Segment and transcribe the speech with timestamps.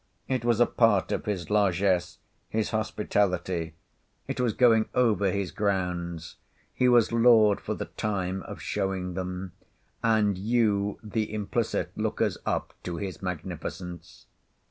[0.27, 2.17] It was a part of his largess,
[2.49, 3.75] his hospitality;
[4.27, 6.37] it was going over his grounds;
[6.73, 9.51] he was lord for the time of showing them,
[10.03, 14.25] and you the implicit lookers up to his magnificence.